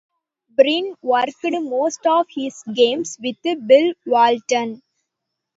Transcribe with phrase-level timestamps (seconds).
[0.49, 4.81] Breen worked most of his games with Bill Walton.